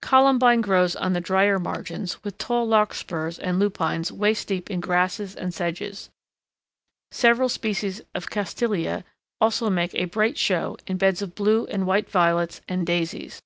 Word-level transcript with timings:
Columbine 0.00 0.62
grows 0.62 0.96
on 0.96 1.12
the 1.12 1.20
drier 1.20 1.58
margins 1.58 2.24
with 2.24 2.38
tall 2.38 2.66
larkspurs 2.66 3.38
and 3.38 3.58
lupines 3.58 4.10
waist 4.10 4.48
deep 4.48 4.70
in 4.70 4.80
grasses 4.80 5.36
and 5.36 5.52
sedges; 5.52 6.08
several 7.10 7.50
species 7.50 8.00
of 8.14 8.30
castilleia 8.30 9.04
also 9.42 9.68
make 9.68 9.94
a 9.94 10.06
bright 10.06 10.38
show 10.38 10.78
in 10.86 10.96
beds 10.96 11.20
of 11.20 11.34
blue 11.34 11.66
and 11.66 11.86
white 11.86 12.08
violets 12.08 12.62
and 12.66 12.86
daisies. 12.86 13.42